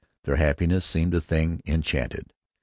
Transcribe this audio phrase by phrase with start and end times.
[0.23, 2.33] Their happiness seemed a thing enchanted.